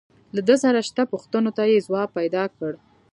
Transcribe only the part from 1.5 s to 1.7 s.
ته